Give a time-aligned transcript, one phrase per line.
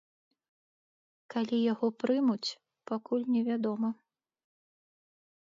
[1.33, 2.55] Калі яго прымуць,
[2.93, 3.89] пакуль невядома.